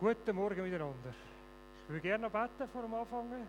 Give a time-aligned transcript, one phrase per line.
[0.00, 1.12] Guten Morgen miteinander.
[1.76, 3.46] Ich würde gerne noch beten vor dem Anfangen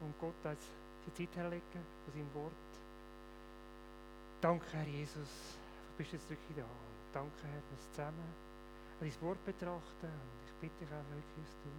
[0.00, 0.66] und Gott jetzt
[1.06, 1.62] die Zeit herlegen
[2.02, 2.52] von seinem Wort.
[4.40, 5.54] Danke, Herr Jesus,
[5.86, 6.64] du bist jetzt wirklich da.
[7.14, 8.26] Danke, Herr, dass zusammen
[8.98, 10.10] dein Wort betrachten.
[10.10, 11.70] Und ich bitte dich auch wirklich, dass du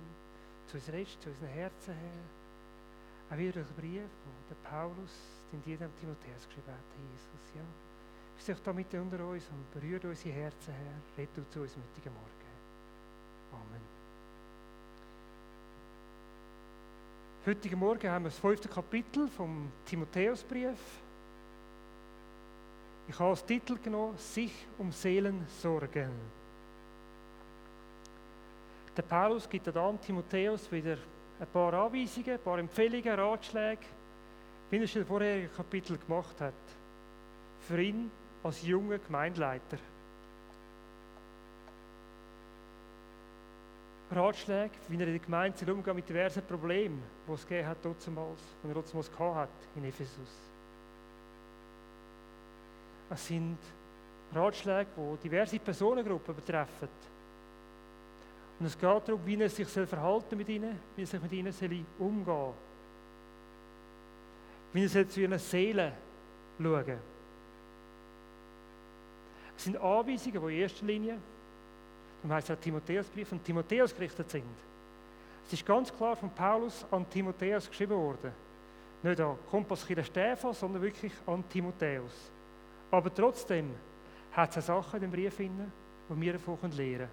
[0.71, 3.35] zu uns redest, zu unseren Herzen, Herr.
[3.35, 4.11] Auch wieder durch den Brief,
[4.49, 7.51] der Paulus den jedem Timotheus geschrieben hat, Jesus.
[7.51, 7.67] Ja.
[8.37, 11.19] Bist du da mitten unter uns und berührt unsere Herzen, Herr.
[11.19, 12.38] Red du zu uns heutigen Morgen.
[17.49, 20.77] Heute Morgen haben wir das fünfte Kapitel vom Timotheusbrief.
[23.07, 26.11] Ich habe als Titel genommen, sich um Seelen sorgen.
[28.95, 30.97] Der Paulus gibt dann Timotheus wieder
[31.39, 33.81] ein paar Anweisungen, ein paar Empfehlungen, Ratschläge,
[34.69, 36.53] wie er in den vorherigen Kapitel gemacht hat.
[37.61, 38.11] Für ihn
[38.43, 39.79] als junger Gemeindeleiter.
[44.11, 48.39] Ratschläge, wie er in der Gemeinde umgeht mit diversen Problemen, die es gegeben hat, damals,
[48.63, 50.49] die er damals hat in Ephesus.
[53.11, 53.57] Es sind
[54.33, 56.89] Ratschläge, die diverse Personengruppen betreffen.
[58.59, 61.51] Und es geht darum, wie er sich verhalten mit ihnen, wie er sich mit ihnen
[61.51, 62.53] soll umgehen
[64.73, 65.93] Wie er zu ihren Seelen
[66.57, 66.97] schauen soll.
[69.55, 71.17] Es sind Anweisungen, die in erster Linie
[72.21, 74.43] Darum heißt es Timotheusbrief und Timotheus gerichtet sind.
[75.45, 78.31] Es ist ganz klar von Paulus an Timotheus geschrieben worden.
[79.01, 82.31] Nicht an Kompasskirche Stephan, sondern wirklich an Timotheus.
[82.91, 83.71] Aber trotzdem
[84.33, 85.49] hat es Sachen in dem Brief, die
[86.09, 87.09] wir davon lernen können.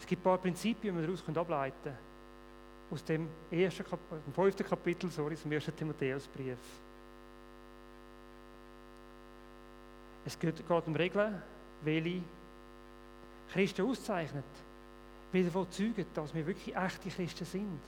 [0.00, 1.96] Es gibt ein paar Prinzipien, die wir daraus ableiten können.
[2.90, 3.84] Aus dem, ersten,
[4.26, 6.58] dem fünften Kapitel sorry, dem ersten Timotheusbrief.
[10.24, 11.42] Es geht um Regeln,
[11.82, 12.22] welche
[13.52, 14.44] Christen auszeichnet,
[15.32, 17.80] wie davon zeugen, dass wir wirklich echte Christen sind.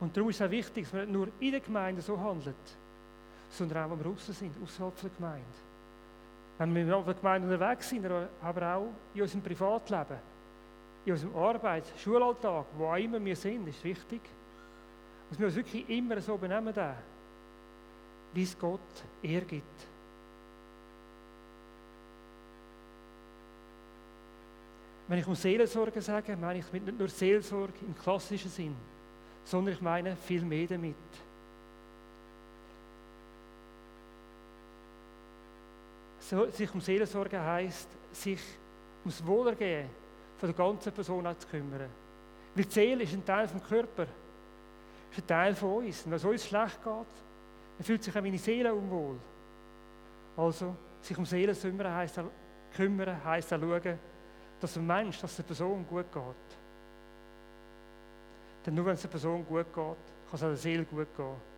[0.00, 2.54] Und darum ist es auch wichtig, dass wir nicht nur in der Gemeinde so handeln,
[3.50, 5.44] sondern auch, wenn wir draußen sind, außerhalb der Gemeinde.
[6.58, 10.18] Wenn wir in der Gemeinde unterwegs sind, aber auch in unserem Privatleben,
[11.04, 14.20] in unserem Arbeit, Schulalltag, wo auch immer wir sind, ist wichtig,
[15.30, 16.72] dass wir uns wirklich immer so benehmen.
[16.74, 16.96] Da
[18.34, 18.80] wie es Gott
[19.22, 19.86] ergibt.
[25.08, 28.76] Wenn ich um Seelsorge sage, meine ich nicht nur Seelsorge im klassischen Sinn,
[29.44, 30.94] sondern ich meine viel mehr damit.
[36.50, 38.40] sich um Seelsorge heißt, sich
[39.02, 39.88] ums Wohlergehen
[40.36, 41.88] von der ganzen Person zu kümmern.
[42.54, 44.02] Weil die Seele ist ein Teil vom Körper,
[45.10, 46.04] ist ein Teil von uns.
[46.04, 47.27] Und wenn es uns schlecht geht,
[47.78, 49.18] er fühlt sich auch meine Seele unwohl.
[50.36, 52.20] Also, sich um Seelen kümmern heisst,
[52.74, 53.98] kümmern heisst auch schauen,
[54.60, 56.58] dass ein Mensch, dass der Person gut geht.
[58.66, 59.96] Denn nur wenn es der Person gut geht, kann
[60.34, 61.48] es auch der Seele gut gehen.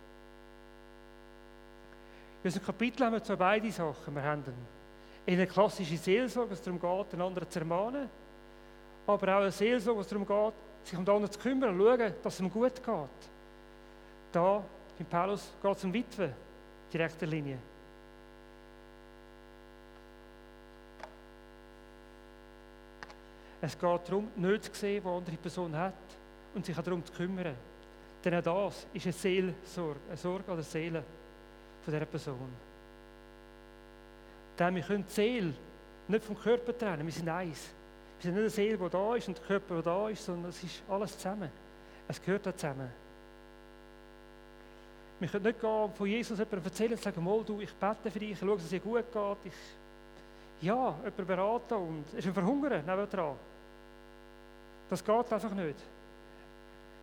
[2.43, 4.15] In unserem Kapitel haben wir zwar beide Sachen.
[4.15, 4.43] Wir haben
[5.27, 8.09] eine klassische Seelsorge, es darum geht, den anderen zu ermahnen,
[9.05, 12.33] aber auch eine Seelsorge, es darum geht, sich um den anderen zu kümmern schauen, dass
[12.33, 13.29] es ihm gut geht.
[14.31, 14.63] Da
[15.03, 16.33] bei Paulus geht es um Witwe,
[16.93, 17.57] direkter Linie.
[23.61, 25.93] Es geht darum, nicht zu sehen, was andere Person hat
[26.55, 27.55] und sich darum zu kümmern.
[28.23, 31.03] Denn auch das ist eine Seelsorge, eine Sorge an der Seele
[31.83, 32.49] von dieser Person.
[34.57, 35.53] Denn wir können die Seele
[36.07, 37.69] nicht vom Körper trennen, wir sind eins.
[38.19, 40.49] Wir sind nicht eine Seele, die da ist und der Körper, der da ist, sondern
[40.49, 41.49] es ist alles zusammen.
[42.07, 43.00] Es gehört da zusammen.
[45.21, 48.17] Wir können nicht gehen, von Jesus jemandem erzählen und sagen, mal, du, ich bete für
[48.17, 49.37] dich, ich schaue, dass es dir gut geht.
[49.45, 53.35] Ich, ja, jemanden beraten und es ist ein Verhungern nebendran.
[54.89, 55.75] Das geht einfach nicht.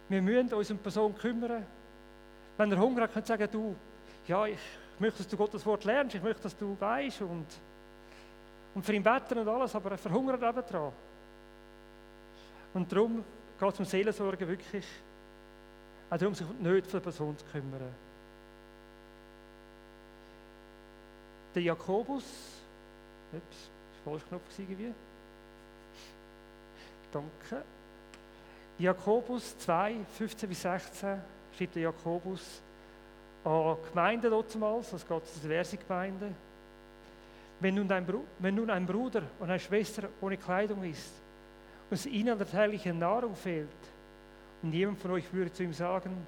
[0.09, 1.65] Wir müssen uns um die Person kümmern.
[2.57, 3.77] Wenn er Hunger hat, könnt ihr sagen, du,
[4.27, 4.59] ja, ich
[4.99, 7.47] möchte, dass du Gottes Wort lernst, ich möchte, dass du weißt und,
[8.75, 10.92] und für ihn beten und alles, aber er verhungert nebendran.
[12.75, 13.25] Und darum
[13.60, 14.87] geht es um Seelensorge wirklich,
[16.10, 18.08] auch darum, sich nicht für die Person zu kümmern.
[21.59, 22.22] Der Jakobus,
[23.33, 23.71] ups,
[24.05, 24.95] falsch Knopf irgendwie.
[27.10, 27.65] Danke.
[28.78, 31.21] Jakobus 2, 15 bis 16
[31.57, 32.63] schreibt der Jakobus
[33.43, 36.37] an Gemeinden damals, es geht zu diverse Gemeinden.
[37.59, 38.07] Wenn nun, ein
[38.39, 41.11] wenn nun ein Bruder und eine Schwester ohne Kleidung ist
[41.91, 43.66] und es ihnen an der täglichen Nahrung fehlt,
[44.63, 46.25] und jemand von euch würde zu ihm sagen,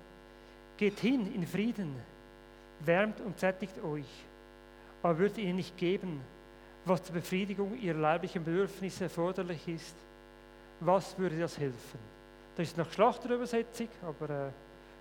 [0.77, 1.95] geht hin in Frieden,
[2.81, 4.25] wärmt und sättigt euch
[5.03, 6.21] aber würde ihnen nicht geben,
[6.85, 9.95] was zur Befriedigung ihrer leiblichen Bedürfnisse erforderlich ist,
[10.81, 11.99] was würde das helfen?
[12.57, 14.51] Das ist nach Schlachterübersetzung, aber äh,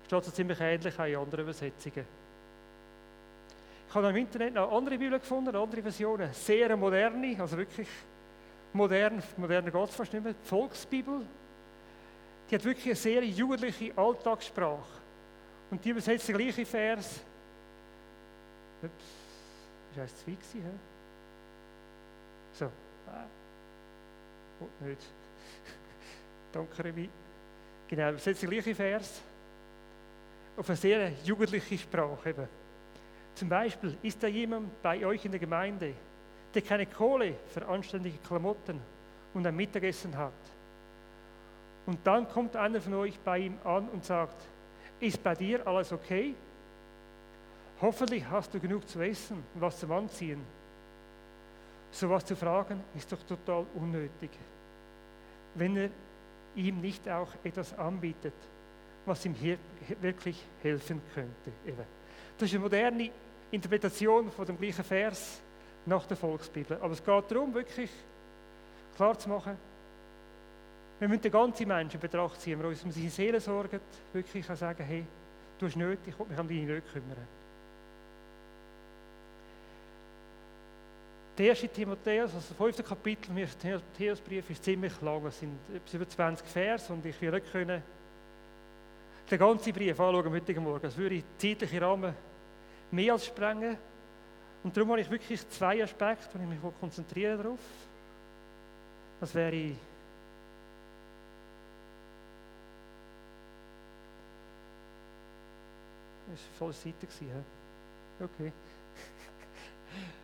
[0.06, 2.04] steht so ziemlich ähnlich auch in anderen Übersetzungen.
[3.88, 7.88] Ich habe im Internet noch andere Bibeln gefunden, andere Versionen, sehr moderne, also wirklich
[8.72, 11.26] modern, moderner geht es fast nicht mehr, die Volksbibel,
[12.48, 15.00] die hat wirklich eine sehr jugendliche Alltagssprache.
[15.70, 17.20] Und die übersetzt den gleichen Vers.
[18.82, 19.19] Ups,
[19.90, 20.70] ist das zwei gewesen, he?
[22.52, 22.66] So.
[23.06, 23.24] Ah.
[24.60, 25.00] Oh, nicht.
[26.52, 27.08] Danke, Remy.
[27.88, 29.22] Genau, übersetzt den gleichen Vers
[30.56, 32.48] auf eine sehr jugendliche Sprache eben.
[33.34, 35.94] Zum Beispiel, ist da jemand bei euch in der Gemeinde,
[36.54, 38.80] der keine Kohle für anständige Klamotten
[39.32, 40.32] und ein Mittagessen hat?
[41.86, 44.36] Und dann kommt einer von euch bei ihm an und sagt,
[45.00, 46.34] ist bei dir alles okay?
[47.80, 50.40] Hoffentlich hast du genug zu essen und was zum Anziehen.
[51.90, 54.30] So was zu fragen ist doch total unnötig,
[55.54, 55.90] wenn er
[56.54, 58.34] ihm nicht auch etwas anbietet,
[59.06, 59.58] was ihm hier
[60.00, 61.52] wirklich helfen könnte.
[62.38, 63.10] Das ist eine moderne
[63.50, 65.40] Interpretation von dem gleichen Vers
[65.86, 66.78] nach der Volksbibel.
[66.80, 67.90] Aber es geht darum, wirklich
[68.96, 69.56] klar zu machen,
[70.98, 73.80] wir müssen den ganzen Menschen in Betracht ziehen, wir uns um seine Seele sorgen,
[74.12, 75.06] wirklich sagen, hey,
[75.58, 77.39] du hast nötig, ich will mich um deine Nöte kümmern.
[81.40, 85.24] Der erste Timotheus, also das fünfte Kapitel im Timotheusbrief, ist ziemlich lang.
[85.24, 87.82] Es sind etwas über 20 Vers und ich will nicht können
[89.30, 90.82] den ganzen Brief anschauen am heutigen Morgen.
[90.82, 92.14] Das würde zeitliche Rahmen
[92.90, 93.78] mehr als sprengen.
[94.62, 97.60] Und darum habe ich wirklich zwei Aspekte, wo ich mich konzentrieren darauf.
[99.18, 99.76] Das wäre
[106.30, 107.06] Das war voll Seite.
[108.20, 108.52] Okay.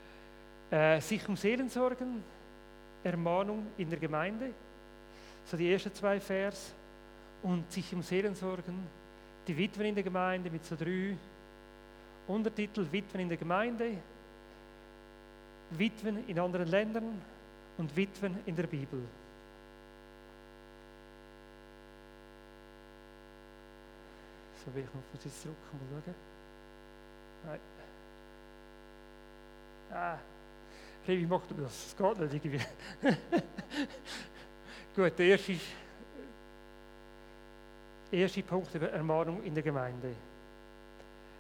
[0.70, 2.22] äh, sich um Seelen sorgen,
[3.04, 4.50] Ermahnung in der Gemeinde,
[5.44, 6.72] so die ersten zwei Vers.
[7.42, 8.86] Und sich um Seelen sorgen,
[9.46, 11.16] die Witwen in der Gemeinde mit so drei
[12.26, 13.98] Untertitel: Witwen in der Gemeinde,
[15.70, 17.22] Witwen in anderen Ländern
[17.78, 19.00] und Witwen in der Bibel.
[24.64, 26.14] So will ich noch von zurück mal schauen.
[27.44, 27.60] Nein.
[29.92, 30.18] Ah.
[31.06, 31.94] Hey, wie macht man das?
[31.97, 32.67] Das geht nicht irgendwie.
[34.97, 35.55] Gut, der erste,
[38.11, 40.17] erste Punkt über Ermahnung in der Gemeinde.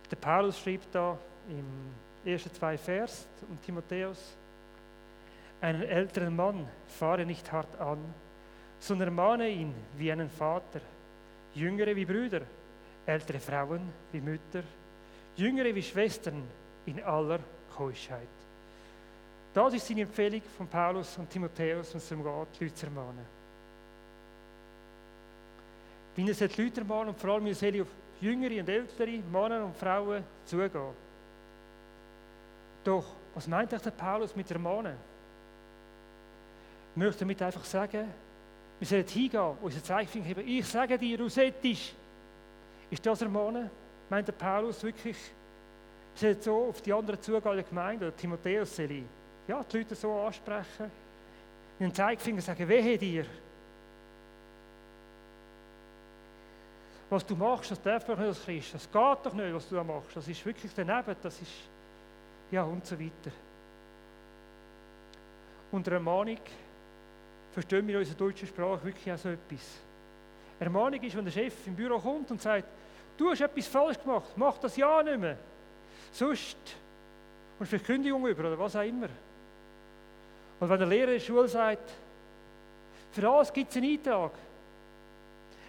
[0.08, 1.18] Der Paulus schreibt da
[1.48, 4.36] im ersten zwei Vers um Timotheus,
[5.60, 7.98] einen älteren Mann fahre nicht hart an,
[8.78, 10.80] sondern ermahne ihn wie einen Vater,
[11.54, 12.42] Jüngere wie Brüder,
[13.04, 13.80] ältere Frauen
[14.12, 14.62] wie Mütter,
[15.34, 16.44] Jüngere wie Schwestern
[16.84, 17.40] in aller
[17.74, 18.45] Keuschheit.
[19.56, 23.24] Das ist seine Empfehlung von Paulus und Timotheus, wenn es darum geht, Leute zu ermahnen.
[26.14, 27.88] Wie er die Leute ermahnen und vor allem soll auf
[28.20, 30.92] jüngere und ältere Männer und Frauen zugehen.
[32.84, 34.98] Doch, was meint der Paulus mit ermahnen?
[36.90, 38.12] Ich möchte damit einfach sagen,
[38.78, 40.46] wir sollen hingehen, unser Zeichen haben.
[40.46, 41.94] Ich sage dir, du solltest
[42.90, 43.70] ist das ermahnen?
[44.10, 45.16] Meint der Paulus wirklich,
[46.14, 49.02] soll so auf die anderen zugehen in der Gemeinde, oder Timotheus soll
[49.48, 50.90] ja, die Leute so ansprechen,
[51.78, 53.26] in den Zeigefinger sagen, wehe dir.
[57.08, 58.92] Was du machst, das darf doch nicht als Christ, das geht
[59.26, 61.52] doch nicht, was du da machst, das ist wirklich daneben, das ist,
[62.50, 63.30] ja, und so weiter.
[65.70, 66.40] Unter Ermahnung
[67.52, 69.78] verstehen wir in unserer deutschen Sprache wirklich auch so etwas.
[70.58, 72.66] Ermahnung ist, wenn der Chef im Büro kommt und sagt,
[73.16, 75.38] du hast etwas falsch gemacht, mach das ja nicht mehr.
[76.12, 76.56] Sonst
[77.58, 79.08] und für Kündigung über oder was auch immer.
[80.58, 81.92] Und wenn der Lehrer in der Schule sagt,
[83.12, 84.32] für das gibt es einen Eintrag.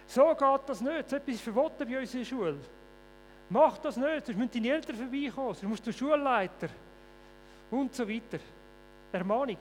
[0.06, 1.10] So geht das nicht.
[1.10, 2.58] So etwas ist verboten bei uns in der Schule.
[3.50, 6.68] Mach das nicht, sonst müssen deine Eltern vorbeikommen, sonst musst du Schulleiter
[7.70, 8.38] und so weiter.
[9.12, 9.56] Ermahnung.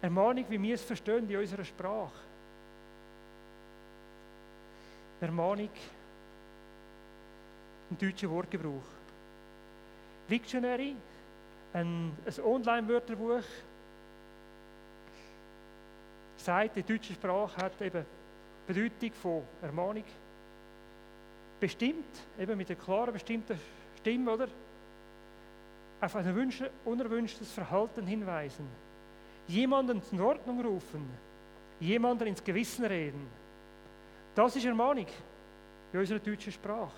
[0.00, 2.12] Ermahnung, wie wir es verstehen in unserer Sprache.
[5.20, 5.70] Ermahnung
[7.90, 8.82] im deutschen Wortgebrauch.
[10.30, 10.94] Dictionary,
[11.72, 13.42] ein, ein Online-Wörterbuch,
[16.48, 18.06] sagt, die deutsche Sprache hat eben
[18.66, 20.04] Bedeutung von Ermahnung.
[21.60, 23.60] Bestimmt, eben mit einer klaren, bestimmten
[23.98, 24.48] Stimme, oder?
[26.00, 26.52] Auf ein
[26.84, 28.66] unerwünschtes Verhalten hinweisen.
[29.46, 31.08] Jemanden in Ordnung rufen.
[31.80, 33.28] Jemanden ins Gewissen reden
[34.38, 35.06] das ist Ermahnung
[35.92, 36.92] in unserer deutschen Sprache.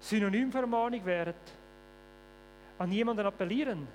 [0.00, 1.34] Synonym für Ermahnung wäre
[2.78, 3.86] an jemanden appellieren,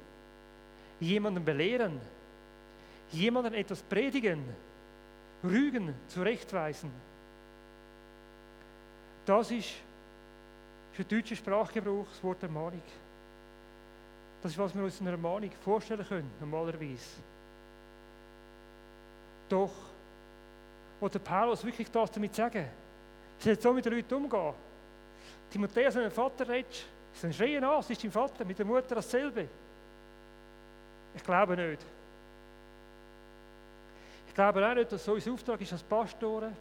[1.01, 1.99] jemanden belehren,
[3.11, 4.43] jemanden etwas predigen,
[5.43, 6.91] rügen, zurechtweisen.
[9.25, 9.69] Das ist
[10.93, 12.81] für den deutschen Sprachgebrauch das Wort Ermahnung.
[14.41, 17.21] Das ist, was wir uns in einer Ermahnung vorstellen können, normalerweise.
[19.49, 19.71] Doch,
[20.99, 22.65] was der Paulus wirklich das damit sagen,
[23.39, 24.53] er soll so mit den Leuten umgehen.
[25.49, 26.85] Timotheus, wenn du Vater redest,
[27.21, 29.47] dann schreien an, es ist dein Vater, mit der Mutter dasselbe.
[31.15, 31.85] Ich glaube nicht.
[34.37, 36.55] Ich glaube auch nicht, dass so unser Auftrag ist als Pastoren,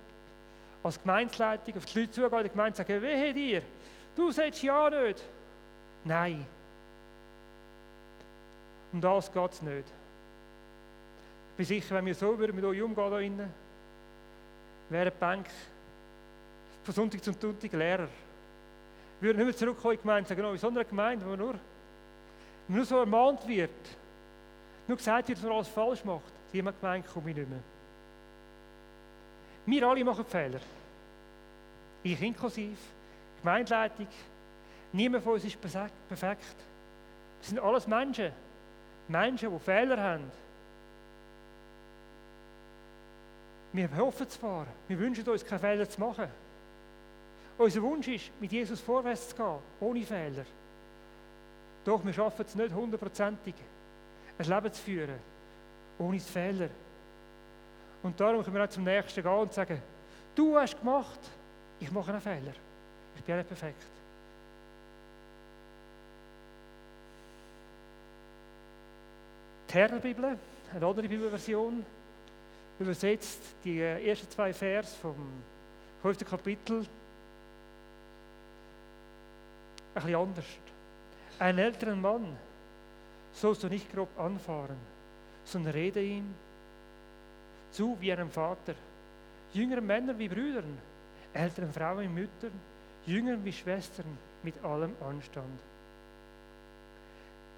[0.83, 3.61] als Gemeinsleitung, auf die Leute zugehen, die Gemeinde sagen, wehe dir,
[4.17, 5.23] du sagst ja nicht.
[6.03, 6.47] Nein.
[8.95, 9.85] Um das geht es nicht.
[11.51, 13.53] Ich bin sicher, wenn wir so mit euch umgehen da innen,
[14.91, 15.51] die Bänke
[16.83, 18.09] von Sonntag zum Sonntag Lehrer.
[19.21, 21.37] Wir würden nicht mehr zurückkommen in die Gemeinde sagen, oh, in so einer Gemeinde, wo
[21.37, 21.57] nur,
[22.69, 23.71] nur so ermahnt wird,
[24.89, 27.63] nur gesagt wird, dass man alles falsch macht, gemeint, komme ich nicht mehr.
[29.67, 30.61] Wir alle machen Fehler.
[32.03, 32.79] Ich inklusiv,
[33.41, 34.07] Gemeindeleitung,
[34.93, 36.57] niemand von uns ist perfekt.
[37.41, 38.33] Wir sind alles Menschen.
[39.09, 40.31] Menschen, die Fehler haben.
[43.73, 46.29] Wir hoffen zwar, wir wünschen uns, keine Fehler zu machen.
[47.59, 50.45] Unser Wunsch ist, mit Jesus vorwärts zu gehen, ohne Fehler.
[51.85, 53.55] Doch wir schaffen es nicht hundertprozentig,
[54.39, 55.19] ein Leben zu führen,
[55.99, 56.69] ohne Fehler.
[58.03, 59.83] Und darum können wir auch zum Nächsten gehen und sagen,
[60.35, 61.21] du hast gemacht,
[61.81, 62.53] ich mache einen Fehler.
[63.17, 63.83] Ich bin nicht perfekt.
[69.69, 70.39] Die Herrenbibel,
[70.75, 71.85] eine andere Bibelversion,
[72.79, 75.15] übersetzt die ersten zwei Vers vom
[76.03, 76.87] fünften Kapitel
[79.95, 80.45] ein bisschen anders.
[81.39, 82.37] Einen älteren Mann
[83.33, 84.77] sollst du nicht grob anfahren,
[85.47, 86.35] sondern rede ihm
[87.71, 88.75] zu wie einem Vater.
[89.55, 90.79] Jüngeren Männern wie Brüdern,
[91.33, 92.53] älteren Frauen wie Müttern,
[93.07, 95.61] Jüngern wie Schwestern mit allem Anstand.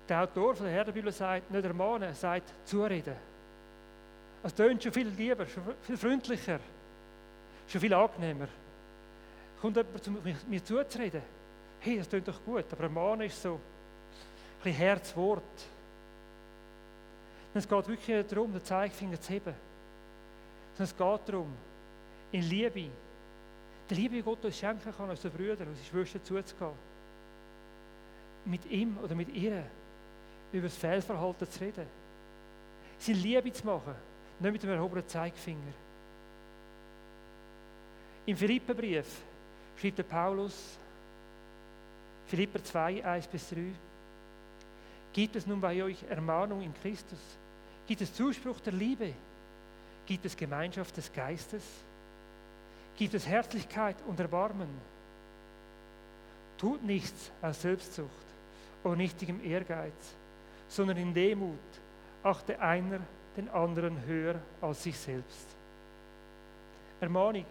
[0.09, 3.16] Der Autor von der Herrenbibel sagt, nicht ermahnen, sagt zureden.
[4.42, 6.61] Es tönt schon viel lieber, schon viel freundlicher,
[7.66, 8.49] schon viel angenehmer.
[9.61, 10.11] Kommt jemand zu
[10.49, 11.23] mir zuzureden?
[11.80, 13.61] Hey, das tönt doch gut, aber ermahnen ist so ein
[14.62, 15.42] bisschen Herzwort.
[17.55, 19.55] Es geht wirklich darum, den Zeigefinger zu heben.
[20.78, 21.52] es geht darum,
[22.31, 22.90] in Liebe,
[23.90, 26.73] die Liebe, Gott uns schenken kann, unseren Brüdern, unseren Schwestern zuzugehen.
[28.45, 29.64] Mit ihm oder mit ihr
[30.52, 31.87] über das Fehlverhalten zu reden.
[32.99, 33.95] Sie Liebe zu machen,
[34.40, 35.73] nicht mit dem erhobenen Zeigefinger.
[38.26, 39.07] Im Philipperbrief
[39.81, 40.78] schreibt der Paulus,
[42.26, 43.73] Philipper 2, 1 bis 3,
[45.18, 47.18] Gibt es nun bei euch Ermahnung in Christus?
[47.88, 49.12] Gibt es Zuspruch der Liebe?
[50.06, 51.64] Gibt es Gemeinschaft des Geistes?
[52.96, 54.68] Gibt es Herzlichkeit und Erbarmen?
[56.56, 58.08] Tut nichts aus Selbstsucht
[58.84, 60.14] oder nichtigem Ehrgeiz,
[60.68, 61.58] sondern in Demut
[62.22, 63.00] achte einer
[63.37, 65.48] den anderen höher als sich selbst.
[67.00, 67.44] Ermahnung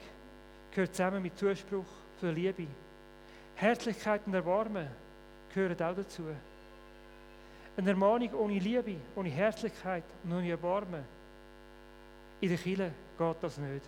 [0.71, 1.83] gehört zusammen mit Zuspruch
[2.21, 2.67] für Liebe.
[3.55, 4.88] Herzlichkeit und Erbarmen
[5.53, 6.24] gehören auch dazu.
[7.77, 11.03] Eine Ermahnung ohne Liebe, ohne Herzlichkeit und ohne Erbarmen.
[12.41, 13.86] In der Kirche geht das nicht.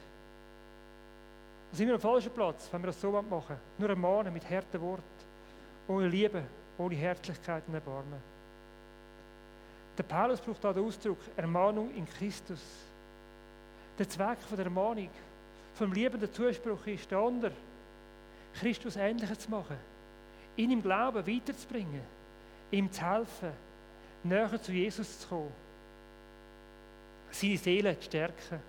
[1.71, 3.57] Da sind wir am falschen Platz, wenn wir das so machen.
[3.79, 5.03] Nur ermahnen mit harten Worten,
[5.87, 6.43] ohne Liebe,
[6.77, 8.21] ohne Herzlichkeit und Erbarmen.
[9.97, 12.61] Der Paulus braucht da den Ausdruck Ermahnung in Christus.
[13.97, 15.09] Der Zweck der Ermahnung,
[15.73, 17.53] vom liebenden Zuspruch ist der andere,
[18.53, 19.77] Christus ähnlicher zu machen,
[20.57, 22.01] ihn im Glauben weiterzubringen,
[22.71, 23.51] ihm zu helfen,
[24.23, 25.51] näher zu Jesus zu kommen,
[27.31, 28.59] seine Seele zu stärken.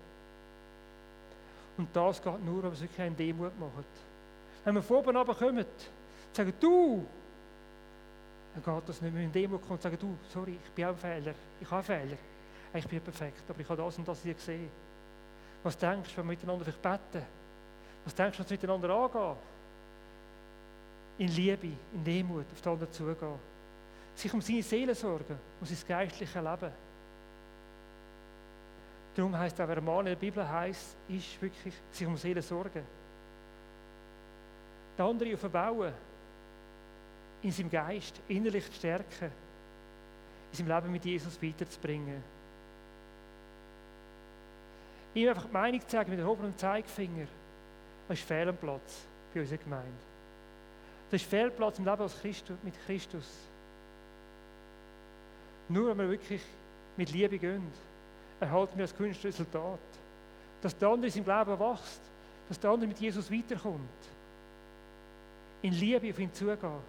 [1.77, 3.85] Und das geht nur, wenn wir es wirklich in Demut machen.
[4.63, 5.65] Wenn wir von oben runterkommen,
[6.31, 7.05] sagen, du,
[8.53, 10.89] dann geht das nicht mehr in Demut kommen und sagen, du, sorry, ich bin auch
[10.89, 12.17] ein Fehler, ich habe Fehler.
[12.73, 14.69] Ich bin perfekt, aber ich habe das und das hier gesehen.
[15.63, 17.25] Was denkst du, wenn wir miteinander vielleicht beten?
[18.05, 19.35] Was denkst du, wenn wir miteinander angehen?
[21.17, 23.39] In Liebe, in Demut auf den anderen zugehen.
[24.15, 26.71] Sich um seine Seele sorgen, um sein geistliches Leben.
[29.15, 32.83] Darum heißt auch, wer Ermahnen in der Bibel heißt, ist wirklich sich um Seele sorgen.
[34.97, 35.93] Der andere verbauen,
[37.41, 39.31] in seinem Geist innerlich zu stärken,
[40.51, 42.23] in seinem Leben mit Jesus weiterzubringen.
[45.13, 47.27] Ihm einfach die Meinung zu sagen mit erhobenem Zeigefinger,
[48.07, 50.11] das ist fehl am Platz bei unserer Gemeinde.
[51.09, 53.25] Das ist Fehlplatz im Leben als Christus, mit Christus.
[55.71, 56.41] Nur wenn wir wirklich
[56.97, 57.65] mit Liebe gehen,
[58.41, 59.79] erhalten wir das gewünschte Resultat.
[60.61, 62.01] Dass der andere in seinem Leben wächst,
[62.49, 63.79] dass der andere mit Jesus weiterkommt.
[65.61, 66.81] In Liebe auf ihn zugehen,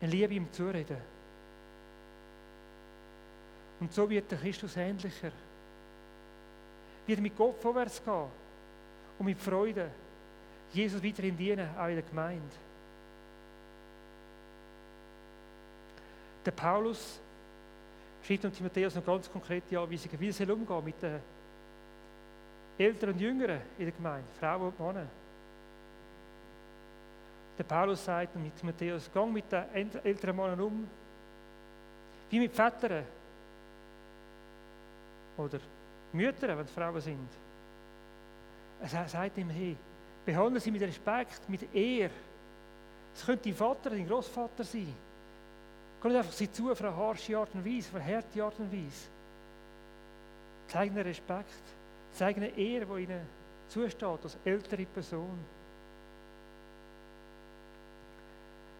[0.00, 0.98] in Liebe ihm zureden.
[3.80, 5.32] Und so wird der Christus ähnlicher.
[7.06, 8.26] Wird mit Gott vorwärts gehen
[9.18, 9.90] und mit Freude
[10.72, 12.56] Jesus weiterhin dienen, auch in der Gemeinde.
[16.44, 17.18] Der Paulus
[18.28, 21.20] schreibt an Timotheus noch ganz konkrete Anweisungen, wie er umgehen mit den
[22.76, 25.06] Älteren und Jüngeren in der Gemeinde, Frauen und Männer.
[27.56, 29.64] Der Paulus sagt mit Timotheus, gang mit den
[30.04, 30.86] älteren Männern um,
[32.28, 33.02] wie mit Vätern
[35.38, 35.58] oder
[36.12, 37.30] Müttern, wenn es Frauen sind.
[38.82, 39.74] Er sagt ihm, hey,
[40.26, 42.10] behandle sie mit Respekt, mit Ehr.
[43.14, 45.07] Es könnte dein Vater, dein Großvater sein.
[46.02, 48.72] Nicht einfach sie zu auf eine harsche Art und Weise, auf eine harte Art und
[48.72, 49.08] Weise.
[50.68, 51.62] Zeig ihnen Respekt,
[52.12, 53.26] zeig ihnen Ehre, die ihnen
[53.68, 55.38] zusteht als ältere Person.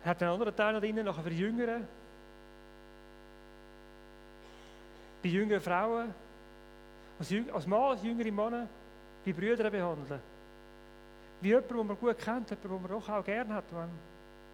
[0.05, 1.89] Er hat einen anderen Teil noch drin, nachher für die Jüngeren.
[5.23, 6.15] Bei jüngeren Frauen,
[7.19, 8.69] als, als Mann, als jüngere Männer,
[9.25, 10.21] wie Brüder behandeln.
[11.41, 13.91] Wie jemand, den man gut kennt, jemand, den man auch, auch gerne hat, wenn man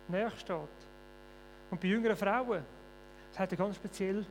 [0.08, 0.93] näher steht.
[1.74, 2.64] Und bei jüngeren Frauen,
[3.32, 4.24] das hat er ganz speziell.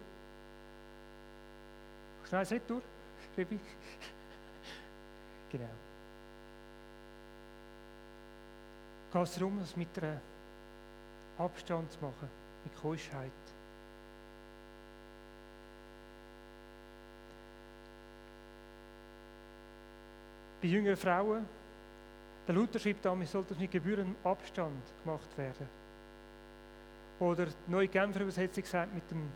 [2.25, 2.83] Schnell es nicht durch,
[3.37, 3.59] Rebi?
[5.51, 5.65] genau.
[9.11, 10.21] Geht es darum, das mit einer
[11.37, 12.29] Abstand zu machen,
[12.63, 13.31] mit Keuschheit.
[20.61, 21.45] Bei jüngeren Frauen,
[22.47, 25.82] der Luther schreibt damals, sollte das mit gebührendem Abstand gemacht werden.
[27.23, 29.31] Oder die neue Genfer Übersetzung sagt mit dem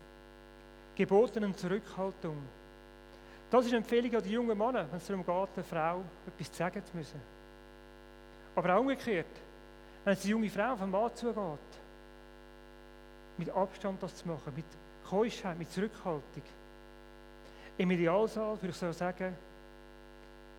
[0.93, 2.35] gebotenen Zurückhaltung.
[3.49, 6.51] Das ist eine Empfehlung an die jungen Männer, wenn es darum geht, einer Frau etwas
[6.51, 7.21] zu sagen zu müssen.
[8.55, 9.27] Aber auch umgekehrt,
[10.03, 11.79] wenn es die junge Frau auf einen Mann zugeht,
[13.37, 14.65] mit Abstand das zu machen, mit
[15.09, 16.43] Keuschheit, mit Zurückhaltung.
[17.77, 19.33] Im Idealsaal würde ich so sagen,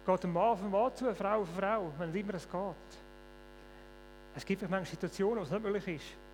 [0.07, 2.51] geht ein Mann auf einen Mann zu, eine Frau auf eine Frau, wenn immer es
[2.51, 3.01] geht.
[4.35, 6.28] Es gibt manchmal Situationen, wo es nicht möglich ist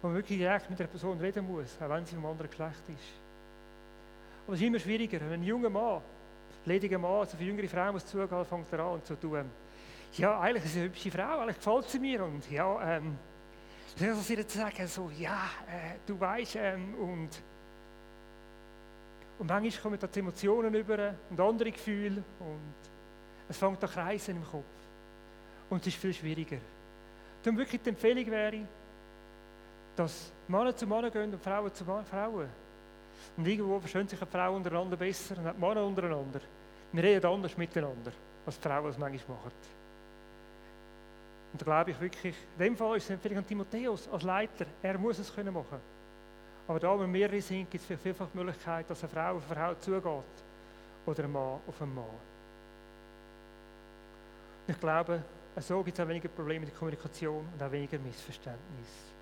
[0.00, 2.82] wo man wirklich direkt mit der Person reden muss, auch wenn sie vom anderen Geschlecht
[2.88, 3.20] ist.
[4.46, 6.00] Aber es ist immer schwieriger, wenn ein junger Mann,
[6.64, 9.44] lediger Mann, also für jüngere Frauen muss zugehen, fängt er an und zu tun.
[10.14, 13.18] Ja, eigentlich ist sie eine hübsche Frau, eigentlich gefällt sie mir und ja, ähm,
[13.98, 17.30] was soll ich jetzt sagen, so, ja, äh, du weißt, ähm, und
[19.38, 22.74] und manchmal kommen da die Emotionen über und andere Gefühle und
[23.48, 24.64] es fängt an kreisen im Kopf.
[25.70, 26.58] Und es ist viel schwieriger.
[27.42, 28.66] Darum wirklich die Empfehlung wäre,
[29.98, 32.48] dass Männer zu Männern gehen und Frauen zu Frauen.
[33.36, 36.40] Und irgendwo verstehen sich die Frauen untereinander besser und die Männer untereinander.
[36.92, 38.12] Wir reden anders miteinander,
[38.46, 39.52] als die Frauen es manchmal machen.
[41.52, 44.66] Und da glaube ich wirklich, in dem Fall ist es vielleicht an Timotheus als Leiter,
[44.82, 45.80] er muss es können machen.
[46.68, 49.60] Aber da, wo mehrere sind, gibt es vielfach die Möglichkeit, dass eine Frau auf eine
[49.60, 50.04] Frau zugeht
[51.06, 52.04] oder ein Mann auf einen Mann.
[54.66, 55.22] Und ich glaube,
[55.58, 59.17] so gibt es auch weniger Probleme in der Kommunikation und auch weniger Missverständnisse.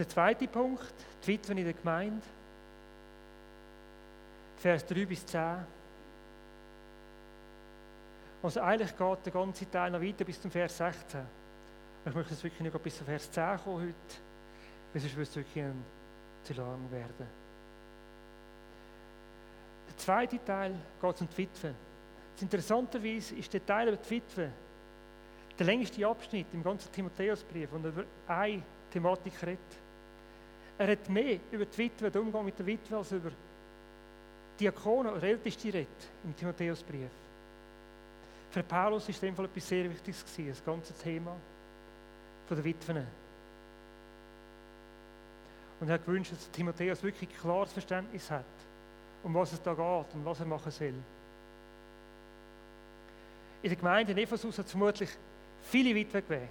[0.00, 2.26] Der zweite Punkt, die Witwen in der Gemeinde.
[4.56, 5.58] Vers 3 bis 10.
[8.42, 11.20] Also eigentlich geht der ganze Teil noch weiter bis zum Vers 16.
[12.06, 13.94] Ich möchte jetzt wirklich nicht bis zum Vers 10 kommen heute,
[14.94, 15.66] weil sonst würde es wirklich
[16.44, 17.26] zu lang werden.
[19.86, 21.74] Der zweite Teil geht um die Witwen.
[22.40, 24.50] Interessanterweise ist der Teil über die Witwen
[25.58, 29.89] der längste Abschnitt im ganzen Timotheusbrief, wo er über eine Thematik redet.
[30.80, 33.30] Er hat mehr über die Witwe, den Umgang mit der Witwe, als über
[34.58, 35.88] Diakonen oder Älteste redet
[36.24, 37.10] im Timotheusbrief.
[38.50, 41.36] Für Paulus ist dem Fall etwas sehr Wichtiges gewesen, das ganze Thema
[42.48, 43.06] von der Witwen.
[45.80, 48.44] Und er hat gewünscht, dass Timotheus wirklich ein klares Verständnis hat,
[49.22, 50.94] um was es da geht und was er machen soll.
[53.62, 55.10] In der Gemeinde in Ephesus hat es vermutlich
[55.60, 56.48] viele Witwen gegeben.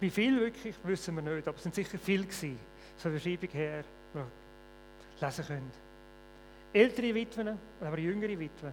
[0.00, 2.58] Wie viel wirklich, wissen wir nicht, aber es sind sicher viele gewesen
[2.96, 3.84] so eine Beschreibung her
[5.20, 5.70] lesen können.
[6.72, 8.72] Ältere Witwen, aber jüngere Witwen.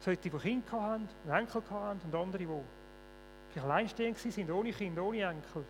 [0.00, 2.48] Solche, die Kinder und Enkel hatten und andere, die
[3.50, 5.64] vielleicht alleinstehend waren, ohne Kind, ohne Enkel.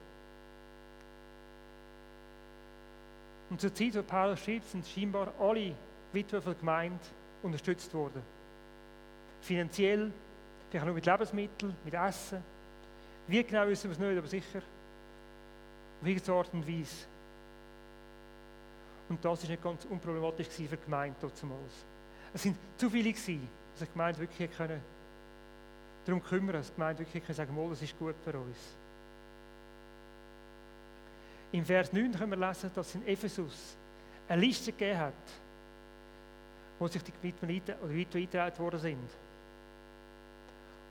[3.50, 5.74] Und zur Zeit, wo Paulus schreibt, sind scheinbar alle
[6.12, 7.00] Witwen von der Gemeinde
[7.42, 8.22] unterstützt worden.
[9.40, 10.12] Finanziell,
[10.70, 12.44] vielleicht nur mit Lebensmitteln, mit Essen.
[13.26, 14.62] Wie genau wissen wir es nicht, aber sicher
[16.03, 17.07] Art und Weise.
[19.09, 21.73] Und das war nicht ganz unproblematisch für die Gemeinde damals.
[22.33, 24.51] Es sind zu viele gewesen, dass die Gemeinde wirklich
[26.05, 28.57] darum kümmern, dass die Gemeinde wirklich sagen, das ist gut für uns.
[31.53, 33.77] Im Vers 9 können wir lesen, dass in Ephesus
[34.29, 35.15] eine Liste gegeben hat,
[36.79, 39.11] wo sich die Witwen eingetragen worden sind.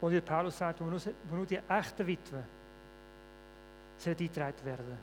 [0.02, 2.59] Und wie Paulus sagt, wo nur die echten Witwen
[4.00, 4.98] sollen eingetragen werden.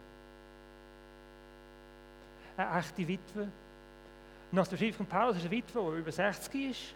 [2.57, 3.49] Eine echte Witwe.
[4.53, 6.95] Nach der Schrift von Paulus ist eine Witwe, die über 60 ist,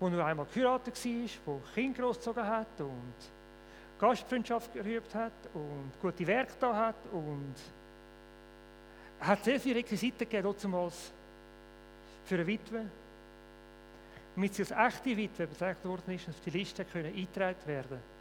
[0.00, 3.14] die nur einmal geheiratet war, die Kinder großgezogen hat und
[3.98, 7.54] Gastfreundschaft gerübt hat und gute Werke da hat und
[9.20, 10.54] hat sehr viele Requisiten gegeben,
[12.24, 12.84] für eine Witwe,
[14.34, 18.17] damit sie als echte Witwe bezeichnet worden ist und auf die Liste können eingetragen werden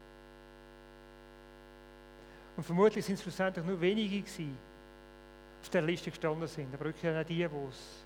[2.58, 6.86] Und vermutlich sind es schlussendlich nur wenige gewesen, die auf der Liste gestanden sind, aber
[6.86, 8.06] wirklich auch die, die es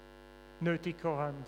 [0.59, 1.45] nötig haben.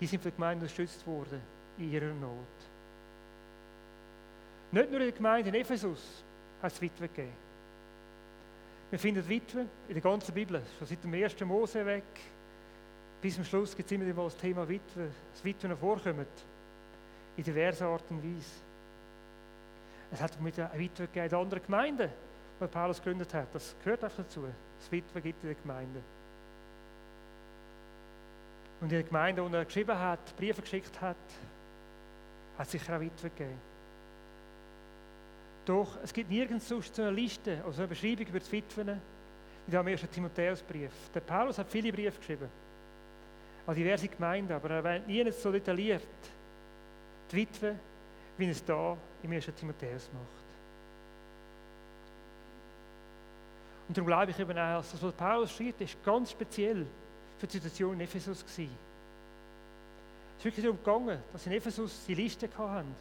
[0.00, 1.42] Die sind von der Gemeinde unterstützt worden
[1.76, 2.30] in ihrer Not.
[4.70, 6.22] Nicht nur in der Gemeinde in Ephesus
[6.62, 7.32] hat es Witwe gegeben.
[8.90, 12.04] Wir finden Witwe in der ganzen Bibel, schon seit dem ersten Mose weg.
[13.20, 16.26] Bis zum Schluss gibt es immer wieder das Thema Witwe, dass Witwen vorkommen.
[17.36, 18.67] In diversen Arten und Weise.
[20.10, 22.10] Es hat mit einer Witwe gegeben in anderen Gemeinden,
[22.60, 23.54] die Paulus gegründet hat.
[23.54, 24.44] Das gehört einfach dazu.
[24.78, 26.00] Das Witwe gibt in der Gemeinde.
[28.80, 31.16] Und in der Gemeinde, wo er geschrieben hat, Briefe geschickt hat,
[32.56, 33.60] hat es sicher auch Witwe gegeben.
[35.64, 39.00] Doch es gibt nirgends sonst so eine Liste, also eine Beschreibung über die Witwen,
[39.66, 40.90] wie im ersten Timotheusbrief.
[41.14, 42.48] Der Paulus hat viele Briefe geschrieben,
[43.66, 46.02] an diverse Gemeinden, aber er erwähnt nie so detailliert
[47.30, 47.74] die Witwe,
[48.38, 50.48] wie es da im ersten Timotheus macht.
[53.88, 56.86] Und darum glaube ich eben auch, dass das, was Paulus schreibt, ist ganz speziell
[57.38, 58.76] für die Situation in Ephesus gewesen.
[60.32, 62.94] Es ist wirklich darum gegangen, dass in Ephesus die Liste hatten.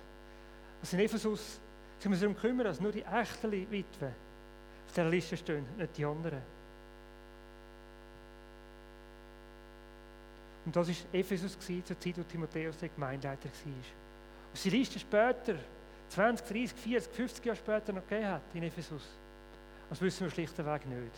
[0.82, 1.60] Dass in Ephesus
[2.06, 6.42] müssen darum kümmern, dass nur die echten Witwen auf dieser Liste stehen, nicht die anderen.
[10.66, 14.07] Und das war Ephesus zur Zeit, wo Timotheus der Gemeindeleiter war.
[14.58, 15.54] Und die Liste später,
[16.10, 19.04] 20, 30, 40, 50 Jahre später noch gegeben hat in Ephesus,
[19.88, 21.12] das wissen wir schlichtweg nicht.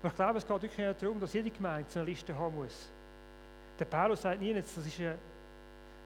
[0.00, 2.88] Aber ich glaube, es geht wirklich darum, dass jede Gemeinde so eine Liste haben muss.
[3.78, 5.18] Der Paulus sagt nie, das ist eine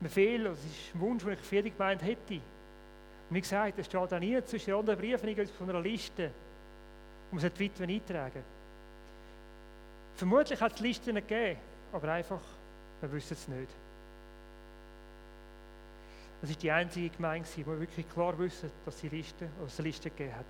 [0.00, 2.34] Befehl, das ist ein Wunsch, den ich für jede Gemeinde hätte.
[2.34, 6.32] Und wie gesagt, es steht auch nie zwischen den anderen Briefen von einer Liste,
[7.30, 8.42] um es die Witwen eintragen.
[10.16, 11.60] Vermutlich hat es Listen gegeben,
[11.92, 12.40] aber einfach,
[13.00, 13.70] wir wissen es nicht.
[16.40, 20.10] Das ist die einzige Gemeinde, die wirklich klar wissen, dass sie Liste, es eine Liste
[20.10, 20.44] gegeben hat.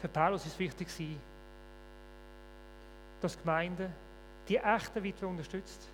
[0.00, 0.88] Für Paulus ist es wichtig,
[3.20, 3.90] dass die Gemeinde
[4.48, 5.88] die echten Witwen unterstützt.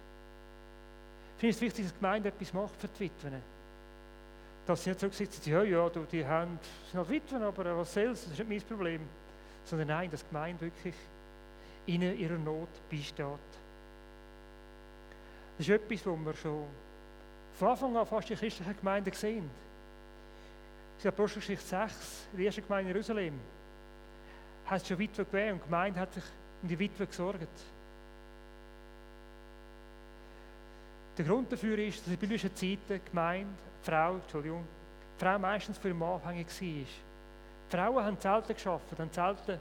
[1.36, 3.42] Ich finde es wichtig, dass die Gemeinde etwas macht für die Witwen.
[4.66, 6.58] Dass sie nicht so sitzen, ja, ja, die haben,
[6.90, 9.00] sind halt Witwen, aber was soll's, das ist nicht mein Problem.
[9.64, 10.94] Sondern nein, dass die Gemeinde wirklich
[11.86, 13.26] ihnen ihrer Not beisteht.
[15.58, 16.66] Das ist etwas, was wir schon
[17.54, 19.48] von Anfang an fast in christlichen Gemeinden sehen.
[21.02, 23.40] In Apostelgeschichte 6, in der ersten Gemeinde in Jerusalem,
[24.66, 26.24] hat es schon Witwen gegeben und die Gemeinde hat sich
[26.62, 27.48] um die Witwe gesorgt.
[31.16, 34.64] Der Grund dafür ist, dass in biblischen Zeiten die Gemeinde, die Frau, Entschuldigung,
[35.16, 36.86] die Frau meistens für den Mann abhängig war.
[37.74, 39.58] Frauen haben Zelte geschaffen, haben Zelte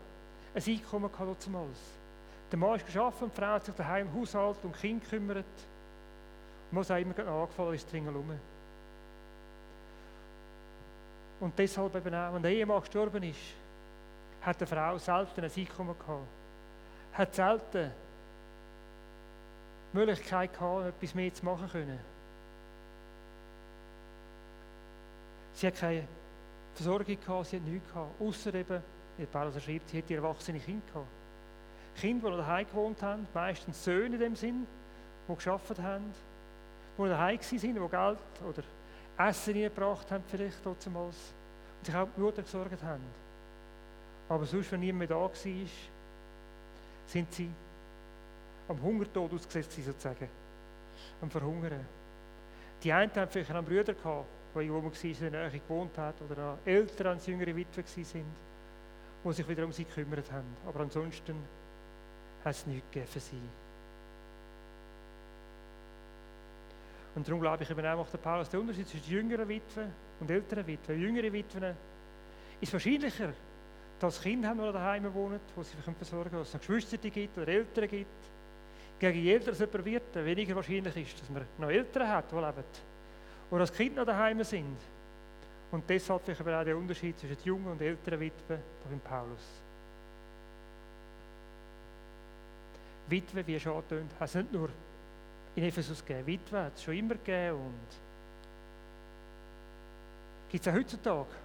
[0.53, 1.79] ein Einkommen gehabt damals.
[2.51, 5.45] Der Mann ist geschaffen die Frau hat sich daheim um Haushalt und Kind gekümmert.
[6.71, 8.31] Und was auch immer angefallen ist, dringend um.
[11.39, 13.39] Und deshalb eben auch, wenn der Ehemann gestorben ist,
[14.41, 16.27] hat die Frau selten ein Einkommen gehabt
[17.13, 17.91] hat selten
[19.91, 21.99] die Möglichkeit gehabt, etwas mehr zu machen können.
[25.53, 26.07] Sie hat keine
[26.73, 28.83] Versorgung gehabt, sie hat nichts gehabt, außer eben,
[29.17, 31.07] wie Paulus schreibt, sie hat erwachsene Kinder gehabt.
[31.95, 34.65] Kinder, die daheim gewohnt haben, meistens Söhne in dem Sinn,
[35.27, 36.13] die geschafft haben,
[36.97, 38.63] die daheim waren, die Geld oder
[39.17, 41.33] Essen gebracht haben, vielleicht damals,
[41.79, 43.03] und sich auch die Mutter gesorgt haben.
[44.29, 45.31] Aber sonst, wenn niemand da war,
[47.05, 47.49] sind sie
[48.67, 50.29] am Hungertod ausgesetzt, sozusagen.
[51.21, 51.85] Am Verhungern.
[52.81, 56.41] Die einen haben vielleicht einen Brüder gehabt, der irgendwo in der Nähe gewohnt hat, oder
[56.51, 58.25] an Eltern als jüngere Witwe sind,
[59.23, 60.55] die sich wieder um sie gekümmert haben.
[60.67, 61.35] Aber ansonsten
[62.43, 63.41] hat es nichts gegeben für sie.
[67.15, 70.31] Und darum glaube ich eben auch, macht der Paulus den Unterschied zwischen jüngeren Witwen und
[70.31, 70.99] älteren Witwen.
[70.99, 71.75] Jüngere Witwen
[72.59, 73.33] ist wahrscheinlicher,
[73.99, 77.47] dass Kinder haben, die daheim wohnen, wo sie versorgen können, dass es Geschwister gibt oder
[77.47, 78.07] Eltern gibt.
[78.99, 82.35] Gegen je älter es jemand wird, weniger wahrscheinlich ist, dass man noch Eltern hat, die
[82.35, 82.63] leben.
[83.53, 84.79] Oder dass Kinder noch daheim sind.
[85.71, 89.43] Und deshalb vielleicht aber auch der Unterschied zwischen jungen und älteren Witwen beim Paulus.
[93.07, 94.69] Witwe, wie es angetönt, hat es nicht nur
[95.55, 96.25] in Ephesus gegeben.
[96.25, 97.89] Witwe hat es schon immer gegeben und
[100.49, 101.35] gibt es auch heutzutage.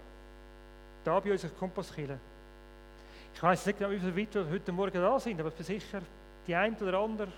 [1.04, 2.18] Da bei unserer Kompasskille.
[3.34, 6.00] Ich weiß nicht genau, wie viele Witwe heute Morgen da sind, aber sicher,
[6.46, 7.30] die eine oder andere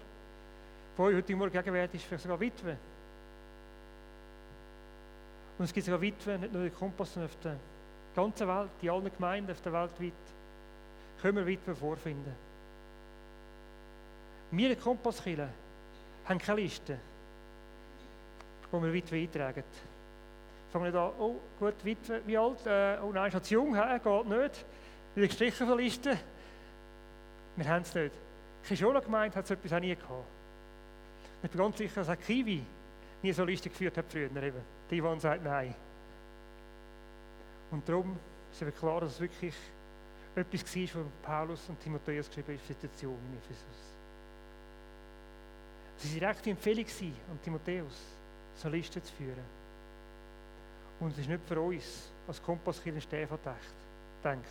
[0.94, 2.76] von euch heute Morgen gegenwärtig ist vielleicht sogar Witwe.
[5.60, 7.56] Und es gibt sogar Witwen, nicht nur in Kompass, sondern auf der
[8.16, 10.12] ganzen Welt, in allen Gemeinden auf der Welt weit,
[11.20, 12.34] können wir Witwen vorfinden.
[14.52, 15.50] Wir in Kompasskille
[16.24, 16.98] haben keine Liste,
[18.70, 19.62] wo wir Witwen eintragen.
[20.72, 22.64] Fangen wir an, oh gut, Witwe, wie alt?
[22.64, 23.98] Äh, oh nein, ist zu jung, he?
[23.98, 24.64] geht nicht.
[25.14, 26.18] Wieder gestrichen von der Liste.
[27.56, 28.14] Wir haben es nicht.
[28.66, 30.24] Kishola gemeint hat es etwas auch nie gehabt.
[31.42, 32.64] Ich bin ganz sicher, dass auch Kiwi
[33.22, 34.30] nie so Liste geführt hat früher.
[34.42, 34.79] Eben.
[34.90, 35.74] Die Yvonne sagt nein.
[37.70, 38.18] Und darum
[38.50, 39.54] ist aber klar, dass es wirklich
[40.34, 43.94] etwas war, was Paulus und Timotheus geschrieben haben, die Situation in Ephesus.
[45.96, 46.86] Es war eine rechte Empfehlung
[47.30, 48.00] an Timotheus,
[48.54, 49.60] so eine Liste zu führen.
[50.98, 53.38] Und es ist nicht für uns als Kompasskirche Stefan
[54.24, 54.48] denkt.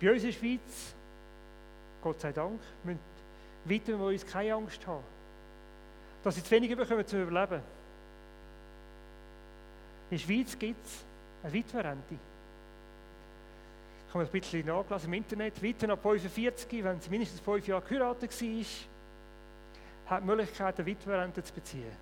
[0.00, 0.94] Bei uns in der Schweiz,
[2.02, 2.60] Gott sei Dank,
[3.64, 5.02] müssen wir uns keine Angst haben,
[6.22, 7.62] dass sie zu wenig bekommen zum Überleben.
[10.10, 11.04] In der Schweiz gibt es
[11.42, 12.14] eine Witwerrente.
[14.08, 15.60] Ich habe ein bisschen nachgelesen im Internet.
[15.60, 18.64] Witwen ab 45, wenn sie mindestens fünf Jahre geheiratet war,
[20.06, 21.92] hat die Möglichkeit, eine Witwerrente zu beziehen.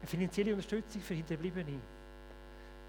[0.00, 1.78] Eine finanzielle Unterstützung für Hinterbliebene.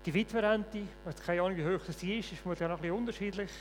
[0.04, 2.98] Die Witwerrente, ich habe keine Ahnung, wie hoch sie ist, ist vermutlich auch ein bisschen
[2.98, 3.52] unterschiedlich.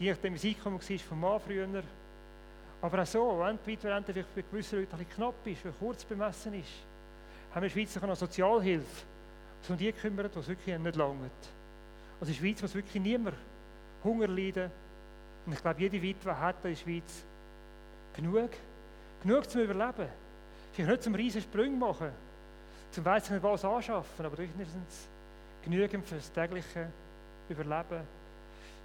[0.00, 1.82] Je nachdem, wie das Einkommen war vom Mann früher.
[2.84, 6.04] Aber auch so, wenn die Witwerrente vielleicht bei gewissen Leuten ein knapp ist, weil kurz
[6.04, 6.68] bemessen ist,
[7.54, 9.06] haben wir in der Schweiz noch Sozialhilfe,
[9.66, 11.30] die um die kümmert, die es wirklich nicht langt.
[12.20, 13.36] Also in der Schweiz muss wirklich niemand
[14.04, 14.70] Hunger leiden.
[15.46, 17.24] Und ich glaube, jede Witwe hat in der Schweiz
[18.14, 18.50] genug.
[19.22, 20.08] Genug zum Überleben.
[20.72, 22.10] Vielleicht nicht zum riesen Sprung machen,
[22.90, 25.08] zum weiss nicht was anschaffen, aber wenigstens
[25.62, 26.90] genügend für das tägliche
[27.48, 28.02] Überleben,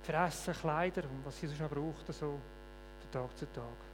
[0.03, 2.39] für Essen, Kleider und was Jesus noch braucht, so
[3.11, 3.88] von Tag zu Tag.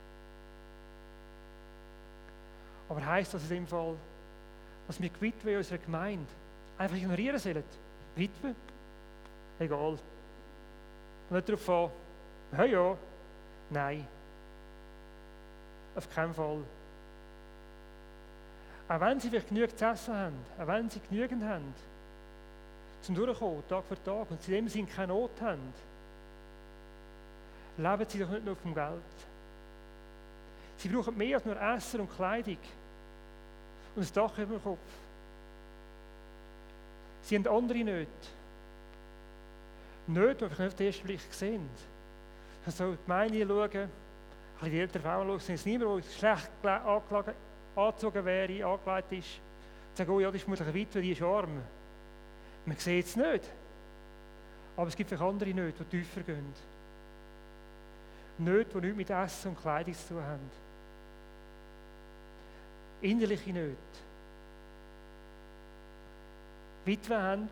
[2.89, 3.95] Aber heisst das in dem Fall,
[4.87, 6.27] dass wir die Witwe in unserer Gemeinde
[6.77, 7.63] einfach ignorieren sollen?
[8.15, 8.55] Witwe?
[9.59, 9.97] Egal.
[11.29, 11.89] Nicht darauf an,
[12.57, 12.97] ja, ja,
[13.69, 14.07] nein.
[15.95, 16.59] Auf keinen Fall.
[18.87, 21.73] Auch wenn sie vielleicht genügend zu essen haben, auch wenn sie genügend haben,
[23.01, 25.73] zum Durchkommen, Tag für Tag, und sie in dem Sinn keine Not haben,
[27.77, 29.01] leben sie doch nicht nur vom Geld.
[30.85, 32.59] Sie brauchen mehr als nur Essen und Kleidung
[33.95, 34.77] und ein Dach über dem Kopf.
[37.23, 38.11] Sie haben andere Nöte.
[40.05, 41.67] Nöte, die wir nicht auf den ersten Blick sehen.
[42.67, 43.89] Also die Gemeinde schauen,
[44.61, 46.51] ein die älteren Frauen schauen, sind es niemand, der schlecht
[47.75, 49.41] angezogen wäre, angelegt ist.
[49.95, 51.63] Sagen, oh ja, das ist vermutlich eine Witwe, die ist arm.
[52.63, 53.49] Man sieht es nicht.
[54.77, 56.53] Aber es gibt vielleicht andere Nöte, die tiefer gehen.
[58.37, 60.64] Nöte, die nichts mit Essen und Kleidung zu tun haben
[63.05, 63.77] innerliche Nöte.
[66.85, 67.49] Witwen haben,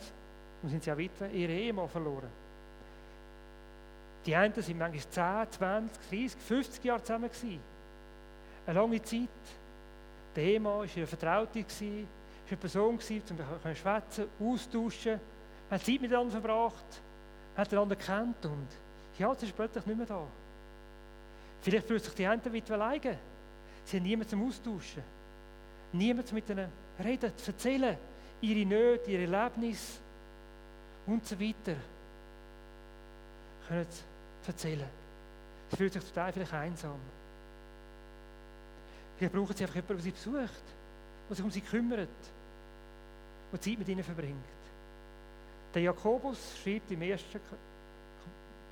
[0.62, 2.30] und sind sie auch Witwen, ihre Ehemann verloren.
[4.26, 7.60] Die einen sind manchmal 10, 20, 30, 50 Jahre zusammen gewesen.
[8.66, 9.28] Eine lange Zeit.
[10.36, 11.88] Der Ehemann war eine Vertraute, war
[12.48, 13.14] eine Person, um zu
[13.76, 15.20] schwätzen, austauschen.
[15.70, 17.02] Man hat Zeit miteinander verbracht,
[17.56, 18.68] man hat einander kennt und
[19.20, 20.26] ja, jetzt ist plötzlich nicht mehr da.
[21.62, 23.18] Vielleicht fühlt sich die eine Witwe alleine.
[23.86, 25.04] Sie haben niemanden zum Austauschen
[25.94, 26.70] niemand mit ihnen
[27.04, 27.98] reden, erzählen,
[28.42, 30.00] ihre Nöte, ihre Erlebnisse
[31.06, 31.76] und so weiter.
[33.68, 33.88] Können
[34.46, 34.88] erzählen.
[35.70, 37.00] Sie fühlen sich total vielleicht einsam.
[39.18, 40.64] Vielleicht brauchen sie einfach jemanden, der sie besucht,
[41.30, 42.10] der sich um sie kümmert,
[43.52, 44.44] der Zeit mit ihnen verbringt.
[45.74, 47.40] Der Jakobus schreibt im ersten,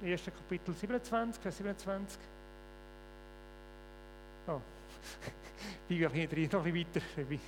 [0.04, 2.20] ersten Kapitel 27, Vers 27.
[4.48, 4.60] Oh.
[5.92, 7.42] Ich gehe hinterher noch ein bisschen weiter.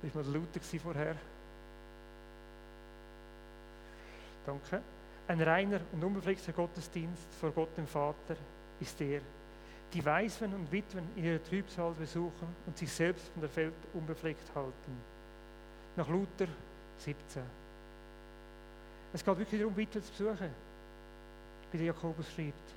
[0.00, 1.16] Das war mal lauter vorher.
[4.46, 4.82] Danke.
[5.26, 8.36] Ein reiner und unbefleckter Gottesdienst vor Gott dem Vater
[8.78, 9.20] ist der,
[9.92, 14.54] die Waisen und Witwen in ihrer Trübsal besuchen und sich selbst von der Welt unbefleckt
[14.54, 15.00] halten.
[15.96, 16.46] Nach Luther
[16.98, 17.42] 17.
[19.12, 20.50] Es geht wirklich darum, Witwen zu besuchen,
[21.72, 22.76] wie der Jakobus schreibt.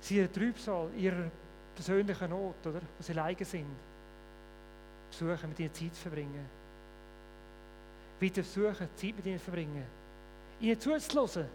[0.00, 1.30] Sie ihre Trübsal, ihrer
[1.74, 3.66] persönlichen Not, oder, wo sie alleine sind,
[5.10, 6.46] besuchen, mit ihnen Zeit zu verbringen.
[8.20, 9.84] Weiter besuchen, Zeit mit ihnen zu verbringen.
[10.60, 11.46] Ihnen zuzulassen.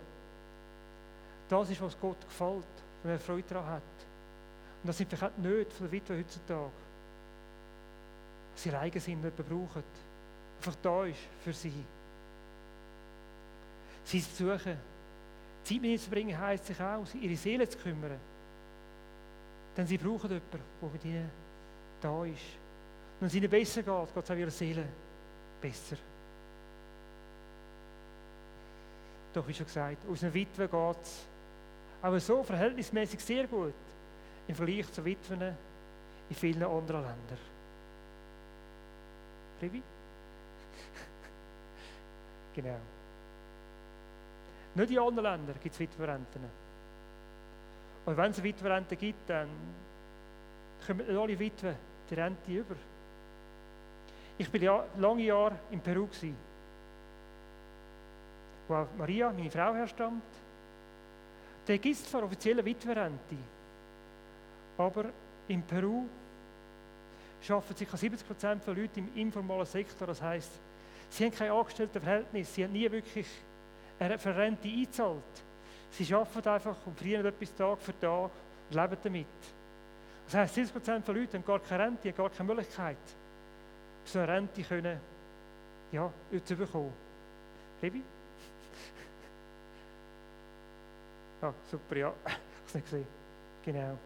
[1.50, 2.66] Das ist, was Gott gefällt,
[3.04, 3.82] wenn er Freude daran hat.
[4.84, 6.72] Und das sind vielleicht nicht von der Witwe heutzutage.
[8.54, 9.84] Dass sie alleine sind und jemanden brauchen.
[10.58, 11.86] Einfach da ist für sie.
[14.04, 14.78] Sie zu suchen.
[15.64, 18.20] Zeit mit ihnen zu bringen, heisst sich auch, ihre Seele zu kümmern.
[19.78, 21.30] Denn sie brauchen jemanden, der mit ihnen
[22.02, 22.34] da ist.
[22.34, 24.86] Und wenn es ihnen besser geht, geht es auch ihrer Seele
[25.62, 25.98] besser.
[29.34, 31.28] Doch wie schon gesagt, aus einer Witwe geht es
[32.02, 33.74] aber so verhältnismäßig sehr gut
[34.48, 35.56] im Vergleich zu Witwen
[36.30, 37.38] in vielen anderen Ländern.
[39.62, 39.82] Rivi?
[42.56, 42.78] genau.
[44.76, 46.67] Nicht in anderen Ländern gibt es Witwerrenten.
[48.08, 49.50] Und wenn es eine Witwerrente gibt, dann
[50.86, 51.76] kommen nicht alle Witwen
[52.10, 52.76] die Rente über.
[54.38, 56.08] Ich war ja lange Jahre in Peru,
[58.70, 60.24] wo auch Maria, meine Frau, herstammt.
[61.66, 63.36] Da gibt es zwar offizielle Witwerrente,
[64.78, 65.06] aber
[65.50, 66.06] in Peru
[67.50, 67.98] arbeiten ca.
[67.98, 70.08] 70 Prozent der Leute im informalen Sektor.
[70.08, 70.52] Das heisst,
[71.10, 73.28] sie haben kein Angestelltenverhältnis, sie haben nie wirklich
[74.00, 75.47] eine Rente eingezahlt.
[75.92, 78.30] Sie arbeiten einfach und verdienen etwas Tag für Tag
[78.70, 79.28] und leben damit.
[80.26, 82.98] Das heisst, 70 Prozent der Leute haben gar keine Rente, haben gar keine Möglichkeit,
[84.04, 85.00] so eine Rente können,
[85.92, 86.12] ja,
[86.44, 86.94] zu bekommen.
[87.82, 88.04] Rebi?
[91.42, 92.14] Ja, super, ja.
[92.68, 93.08] Ich habe es nicht gesehen.
[93.64, 93.98] Genau.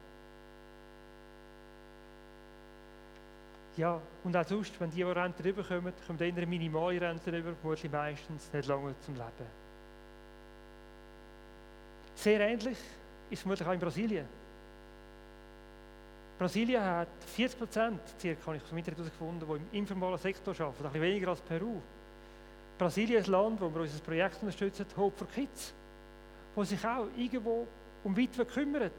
[3.78, 7.56] Ja, und auch sonst, wenn die, die Rente rüberkommen, kommen dann eine minimale Rente rüber,
[7.56, 9.61] vermutlich meistens nicht lange zum Leben.
[12.22, 12.78] Sehr ähnlich ist
[13.32, 14.28] es vermutlich auch in Brasilien.
[16.38, 20.86] Brasilien hat 40 Prozent, circa, habe ich vom Internet herausgefunden, die im informalen Sektor arbeiten,
[20.86, 21.82] ein bisschen weniger als Peru.
[22.78, 25.74] Brasilien ist ein Land, wo wir unser Projekt unterstützen, Hope for Kids,
[26.54, 27.66] wo sich auch irgendwo
[28.04, 28.92] um Witwen kümmert.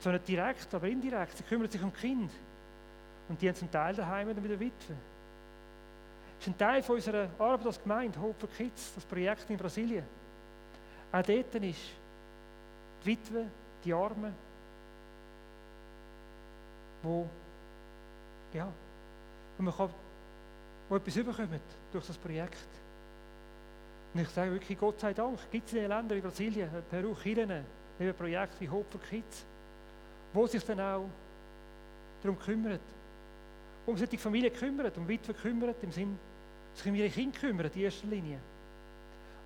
[0.00, 1.36] Zwar nicht direkt, aber indirekt.
[1.36, 2.34] Sie kümmern sich um Kinder.
[3.28, 4.96] Und die haben zum Teil daheim wieder mit der Witwe.
[6.36, 9.56] Das ist ein Teil von unserer Arbeit als Gemeinde, Hope for Kids, das Projekt in
[9.56, 10.04] Brasilien.
[11.12, 11.99] Auch dort ist
[13.02, 13.46] die Witwe,
[13.84, 14.34] die Armen,
[17.02, 17.28] wo,
[18.52, 18.68] ja,
[19.56, 19.90] wo man kann,
[20.88, 21.60] wo etwas überkommt
[21.92, 22.68] durch das Projekt.
[24.12, 27.14] Und ich sage wirklich, Gott sei Dank, gibt es in den Ländern wie Brasilien, Peru,
[27.14, 27.64] Kirchen,
[27.98, 29.44] neben Projekten wie Hope for Kids,
[30.32, 31.08] wo sich dann auch
[32.22, 32.80] darum kümmert,
[33.86, 36.18] um die Familie kümmert, um Witwe kümmert, im Sinn,
[36.74, 38.38] sich um ihre Kinder kümmert, in erster Linie.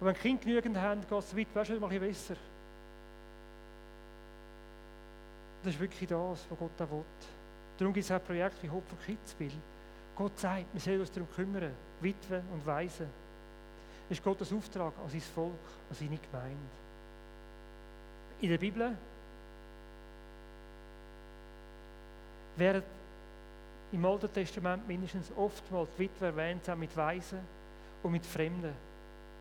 [0.01, 2.54] Und wenn die Kinder genügend haben, geht es der Witwe schon mal ein bisschen besser.
[5.65, 7.05] Das ist wirklich das, was Gott auch will.
[7.79, 8.99] Darum gibt es auch Projekte wie Hope for
[9.39, 9.51] weil
[10.15, 11.73] Gott sagt, wir sollen uns darum kümmern,
[12.03, 13.09] Witwen und Waisen.
[14.09, 15.53] Das ist Gottes Auftrag an sein Volk,
[15.89, 16.59] an seine Gemeinde.
[18.43, 18.95] In der Bibel
[22.57, 22.83] werden
[23.91, 27.41] im Alten Testament mindestens oftmals die Witwe erwähnt, auch mit Waisen
[28.03, 28.75] und mit Fremden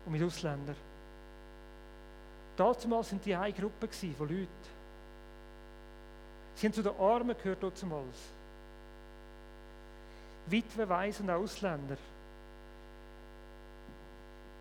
[0.06, 0.76] und mit Ausländern.
[2.56, 4.48] Damals sind die eine Gruppe von Leuten,
[6.54, 8.16] Sie haben zu den Armen gehört damals.
[10.46, 11.96] Witwe, Waisen und Ausländer.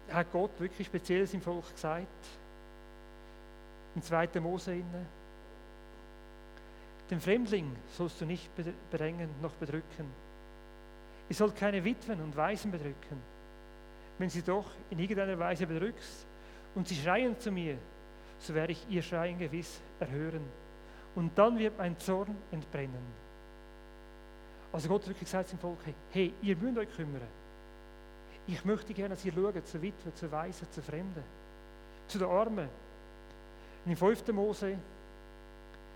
[0.10, 2.08] Hat Gott wirklich speziell im Volk gesagt?
[3.96, 4.40] Im 2.
[4.40, 5.06] Mose inne.
[7.10, 8.50] Den Fremdling sollst du nicht
[8.90, 10.08] bedrängen noch bedrücken.
[11.30, 13.22] Ihr sollt keine Witwen und Waisen bedrücken.
[14.18, 16.26] Wenn sie doch in irgendeiner Weise bedrückst
[16.76, 17.78] und sie schreien zu mir,
[18.40, 20.63] so werde ich ihr Schreien gewiss erhören
[21.16, 23.24] und dann wird mein Zorn entbrennen.
[24.72, 25.78] Also Gott wirklich gesagt zum Volk,
[26.12, 27.22] hey, ihr müsst euch kümmern.
[28.48, 31.24] Ich möchte gerne, dass ihr schaut, zu Witwen, zu Weisen, zu Fremden,
[32.08, 32.68] zu den Armen.
[33.86, 34.28] Und im 5.
[34.30, 34.78] Mose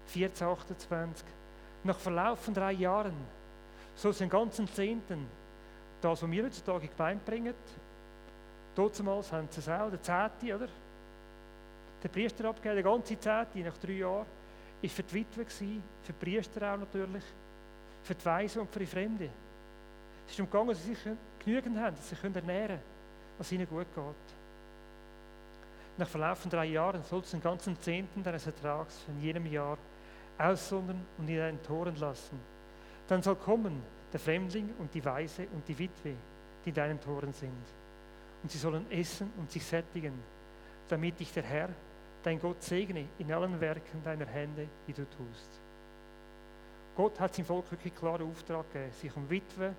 [0.06, 1.26] 14, 28,
[1.84, 3.16] nach Verlauf von drei Jahren,
[3.96, 5.26] so den ganzen Zehnten,
[6.00, 7.54] das, was wir heutzutage in die Gemeinde bringen,
[8.76, 10.68] damals haben sie es auch, der Zehnte, oder?
[12.04, 14.26] Der Priester abgegeben, der ganze Zehnte, nach drei Jahren
[14.82, 17.24] war für die Witwe, für die Priester auch natürlich,
[18.04, 19.30] für die Weisen und für die Fremden.
[20.26, 22.82] Es ist darum gegangen, dass sie sich genügend haben, dass sie sich ernähren können,
[23.38, 24.38] was ihnen gut geht.
[25.98, 29.78] Nach Verlauf von drei Jahren soll es den ganzen Zehnten deines Ertrags von jenem Jahr
[30.38, 32.40] aussondern und in deinen Toren lassen.
[33.08, 33.82] Dann soll kommen
[34.14, 36.14] der Fremdling und die Weise und die Witwe,
[36.64, 37.52] die in deinen Toren sind.
[38.44, 40.14] Und sie sollen essen und sich sättigen,
[40.88, 41.70] damit dich der Herr,
[42.28, 45.62] dein Gott, segne in allen Werken deiner Hände, die du tust.
[46.94, 49.74] Gott hat seinem Volk wirklich klaren Auftrag gegeben, sich um Witwe,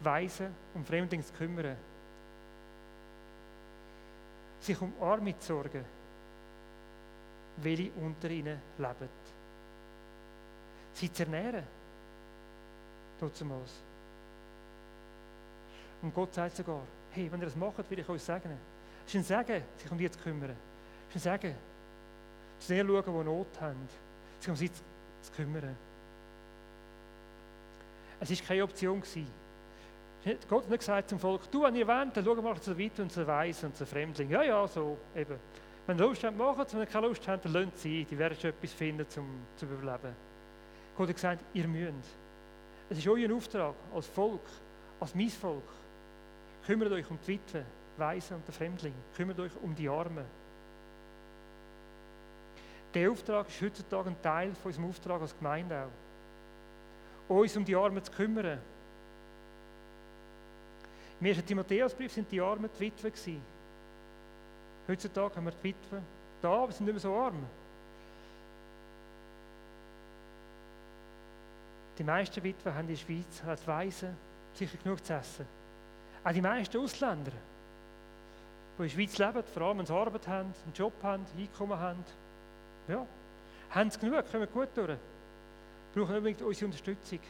[0.00, 1.74] Weise und Fremdlinge zu kümmern.
[4.60, 5.86] Sich um Arme zu sorgen,
[7.56, 9.08] welche unter ihnen leben.
[10.92, 11.64] Sie zu ernähren.
[13.18, 13.72] Trotzdemals.
[16.02, 16.82] Und Gott sagt sogar,
[17.12, 18.58] hey, wenn ihr das macht, will ich euch sagen.
[19.06, 20.56] Es ist ein Segen, sich um die zu kümmern.
[21.12, 21.54] Ein Segen,
[22.58, 23.88] zu denen schauen, die Not haben,
[24.38, 24.82] sich um sie zu
[25.22, 25.76] zu kümmern.
[28.20, 29.02] Es war keine Option.
[30.48, 33.02] Gott hat nicht gesagt zum Volk, du, wenn ihr wollt, dann schau mal zur Witwe
[33.02, 34.28] und zur Weise und zur Fremdling.
[34.28, 35.36] Ja, ja, so eben.
[35.86, 36.74] Wenn ihr Lust habt, macht es.
[36.74, 39.64] Wenn ihr keine Lust habt, dann lasst sie Die werden schon etwas finden, um zu
[39.64, 40.14] überleben.
[40.96, 42.16] Gott hat gesagt, ihr müsst.
[42.90, 44.44] Es ist euer Auftrag als Volk,
[45.00, 45.64] als mein Volk.
[46.66, 47.64] Kümmert euch um die Witwe,
[47.96, 48.94] Weise und den Fremdling.
[49.16, 50.26] Kümmert euch um die Armen.
[52.94, 55.84] Der Auftrag ist heutzutage ein Teil von unserem Auftrag als Gemeinde
[57.28, 57.34] auch.
[57.36, 58.58] Uns um die Armen zu kümmern.
[61.20, 63.42] Im ersten Timotheusbrief sind die Armen die gewesen.
[64.88, 67.46] Heutzutage haben wir die Witwen da, wir sind nicht mehr so arm.
[71.98, 74.16] Die meisten Witwen haben in der Schweiz als Waisen
[74.54, 75.46] sicher genug zu essen.
[76.24, 80.54] Auch die meisten Ausländer, die in der Schweiz leben, vor allem wenn sie Arbeit haben,
[80.64, 82.04] einen Job haben, Einkommen haben,
[82.88, 83.06] ja,
[83.70, 84.98] haben sie genug, kommen gut durch.
[85.94, 87.20] Brauchen unbedingt unsere Unterstützung.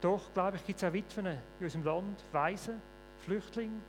[0.00, 2.80] Doch, glaube ich, gibt es auch Witwen in unserem Land, Waisen,
[3.24, 3.80] Flüchtlinge,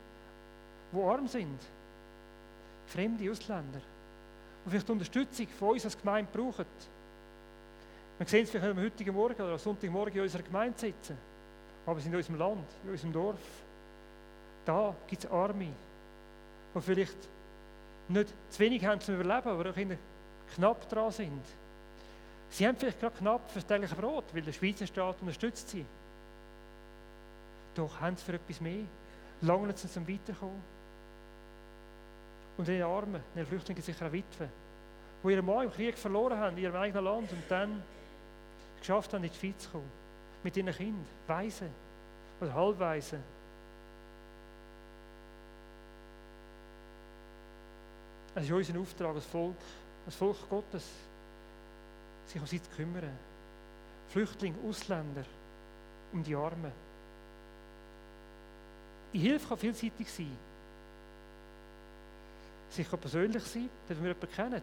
[0.92, 1.60] die arm sind.
[2.86, 3.80] Fremde Ausländer,
[4.64, 6.64] die vielleicht Unterstützung von uns als Gemeinde brauchen.
[8.18, 11.16] Wir sehen es vielleicht am heutigen Morgen oder am Sonntagmorgen in unserer Gemeinde sitzen.
[11.86, 13.40] Aber wir sind in unserem Land, in unserem Dorf.
[14.64, 15.68] Da gibt es Arme,
[16.74, 17.28] die vielleicht
[18.08, 19.98] nicht zu wenig haben zum Überleben, aber auch in der
[20.54, 21.42] knapp dran sind.
[22.50, 25.84] Sie haben vielleicht gerade knapp für das tägliche Brot, weil der Schweizer Staat unterstützt sie.
[27.74, 28.84] Doch haben sie für etwas mehr,
[29.42, 30.62] langen sie zum Weiterkommen.
[32.56, 34.48] Und in den Armen, in den Flüchtlingen sicher auch Witwen,
[35.22, 37.82] die ihren Mann im Krieg verloren haben, in ihrem eigenen Land und dann
[38.80, 39.90] geschafft haben, in die Schweiz zu kommen.
[40.42, 41.68] Mit ihren Kindern, Weise
[42.40, 43.18] oder Halbweise.
[48.34, 49.56] Es ist unser Auftrag als Volk,
[50.08, 50.86] als Volk Gottes,
[52.24, 53.12] sich um sie zu kümmern.
[54.08, 55.24] Flüchtlinge, Ausländer,
[56.14, 56.72] um die Armen.
[59.12, 60.34] Die Hilfe kann vielseitig sein.
[62.70, 64.62] Sie kann persönlich sein, dass wir jemanden kennen.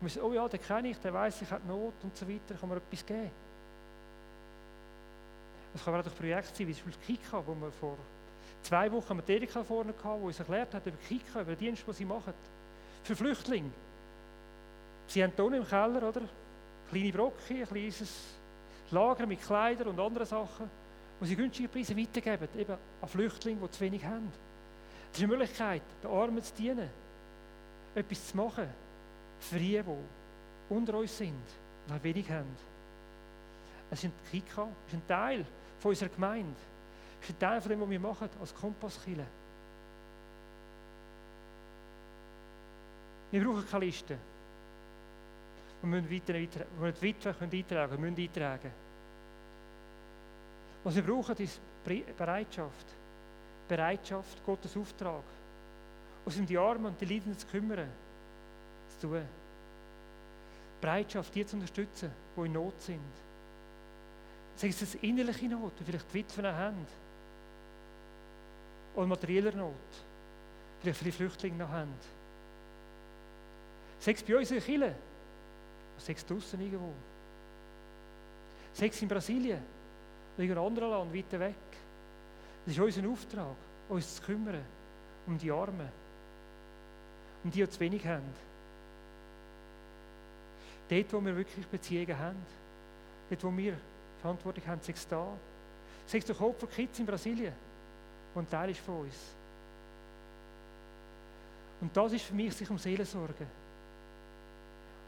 [0.00, 2.28] Und wir sagen, oh ja, den kenne ich, der weiß, ich habe Not und so
[2.28, 3.30] weiter, kann mir etwas geben.
[5.72, 7.96] Es kann auch durch Projekte sein, wie zum Beispiel Kika, wo wir vor
[8.64, 11.86] zwei Wochen mit Erika vorne hatten, die uns erklärt hat über Kika, über den Dienst,
[11.86, 12.34] den sie machen.
[13.04, 13.70] Für Flüchtlinge.
[15.06, 16.22] Sie haben hier im Keller, oder?
[16.90, 18.38] Kleine Brocken, ein kleines
[18.90, 20.70] Lager mit Kleidern und anderen Sachen,
[21.18, 24.30] wo sie günstige Preise weitergeben, eben an Flüchtlinge, die zu wenig haben.
[25.10, 26.90] Das ist eine Möglichkeit, den Armen zu dienen,
[27.94, 28.68] etwas zu machen
[29.40, 31.44] für die, die unter uns sind
[31.88, 32.56] und wenig haben.
[33.90, 35.46] Es ist ein Kika, es ist ein Teil
[35.78, 36.56] von unserer Gemeinde.
[37.20, 39.26] Es ist ein Teil von dem, was wir machen als Kompasskille.
[43.30, 44.18] Wir brauchen keine Liste.
[45.82, 48.70] Wir müssen weiter, weiter, die Witwe können eintragen müssen eintragen.
[50.84, 51.60] Was wir brauchen, ist
[52.16, 52.86] Bereitschaft.
[53.68, 55.24] Bereitschaft, Gottes Auftrag.
[56.24, 57.88] Uns um die Armen und die Leidenden zu kümmern,
[58.88, 59.22] zu tun.
[60.80, 63.00] Bereitschaft, die zu unterstützen, die in Not sind.
[64.54, 66.86] Sei es eine innerliche Not, die vielleicht die Witwen haben.
[68.94, 69.74] Oder materieller Not,
[70.80, 71.92] vielleicht viele Flüchtlinge noch haben.
[73.98, 74.94] Sei es bei uns in Kirche,
[75.98, 76.92] sei es draußen irgendwo.
[78.72, 79.62] Sei es in Brasilien
[80.38, 81.54] in einem anderen Land, weiter weg.
[82.64, 83.56] Das ist unser Auftrag,
[83.88, 84.64] uns zu kümmern
[85.26, 85.88] um die Armen,
[87.44, 88.26] um die, die zu wenig haben.
[90.88, 92.46] Dort, wo wir wirklich Beziehungen haben,
[93.30, 93.76] dort, wo wir
[94.20, 95.26] Verantwortung haben, sei es da.
[96.06, 97.52] Sei es der Kopf von Kids in Brasilien,
[98.34, 99.16] der ein Teil ist von uns.
[101.80, 103.46] Und das ist für mich, sich um Seelensorge.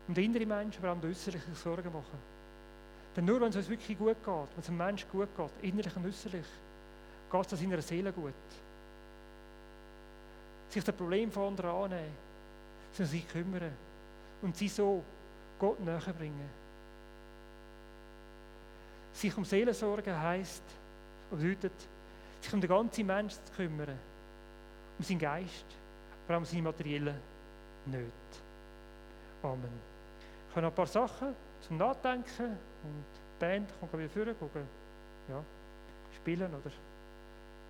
[0.07, 2.19] Um den inneren Menschen, aber auch um den äußerlichen Sorgen machen.
[3.17, 5.97] Denn nur wenn es uns wirklich gut geht, wenn es einem Menschen gut geht, innerlich
[5.97, 6.47] und äußerlich,
[7.31, 8.33] geht es seiner Seele gut.
[10.69, 12.17] Sich das Problem von anderen annehmen,
[12.93, 13.73] sich kümmern
[14.43, 15.03] und sie so
[15.59, 16.49] Gott näher bringen.
[19.13, 20.65] Sich um Seelensorge heisst,
[21.31, 21.73] bedeutet,
[22.41, 23.99] sich um den ganzen Menschen zu kümmern,
[24.99, 25.67] um seinen Geist,
[26.27, 27.21] vor allem um seine materiellen
[27.87, 28.11] Nöte.
[29.43, 29.93] Amen.
[30.55, 34.65] Ich habe noch ein paar Sachen zum Nachdenken und die Band kann wieder vorne
[35.29, 35.43] ja,
[36.15, 36.71] spielen oder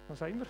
[0.06, 0.44] was auch immer.